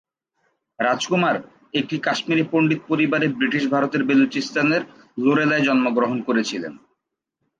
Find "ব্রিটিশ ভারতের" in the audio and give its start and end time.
3.29-4.01